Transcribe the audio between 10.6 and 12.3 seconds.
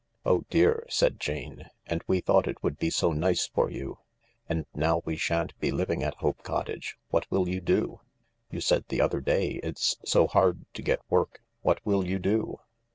to get work. What will you